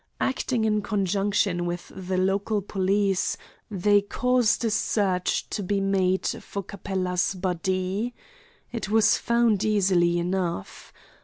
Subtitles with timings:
[0.19, 3.37] Acting in conjunction with the local police,
[3.69, 8.15] they caused a search to be made for Capella's body.
[8.71, 10.91] It was found easily enough.